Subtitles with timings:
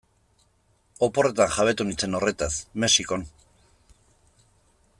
[1.07, 2.49] Oporretan jabetu nintzen horretaz,
[2.85, 3.29] Mexikon.